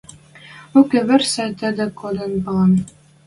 Уке 0.79 0.99
вырсы, 1.07 1.45
тӹдӹ 1.59 1.85
кодын 1.99 2.33
палан. 2.43 2.71